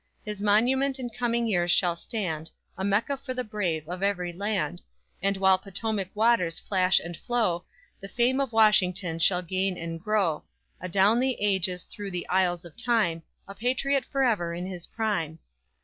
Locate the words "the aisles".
12.09-12.65